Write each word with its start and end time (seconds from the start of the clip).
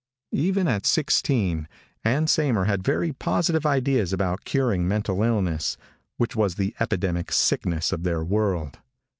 Even 0.33 0.67
at 0.67 0.87
sixteen 0.87 1.67
Ann 2.03 2.25
Saymer 2.25 2.65
had 2.65 2.81
very 2.83 3.13
positive 3.13 3.67
ideas 3.67 4.11
about 4.11 4.45
curing 4.45 4.87
mental 4.87 5.21
illness, 5.21 5.77
which 6.17 6.35
was 6.35 6.55
the 6.55 6.73
epidemic 6.79 7.31
sickness 7.31 7.91
of 7.91 8.01
their 8.01 8.23
world. 8.23 8.79